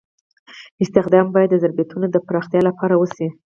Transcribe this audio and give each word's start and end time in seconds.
استخدام 0.83 1.27
باید 1.33 1.49
د 1.51 1.55
ظرفیتونو 1.63 2.05
د 2.09 2.15
پراختیا 2.27 2.61
لپاره 2.67 2.95
وشي. 2.97 3.27